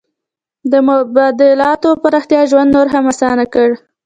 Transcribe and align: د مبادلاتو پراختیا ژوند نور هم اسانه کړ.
د 0.71 0.73
مبادلاتو 0.87 1.89
پراختیا 2.03 2.41
ژوند 2.49 2.69
نور 2.75 2.87
هم 2.93 3.05
اسانه 3.11 3.45
کړ. 3.53 3.69